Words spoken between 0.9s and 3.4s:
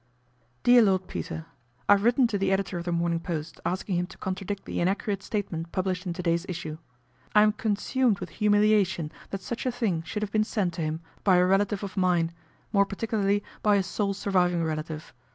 PETER," I have written to the editor of The Morning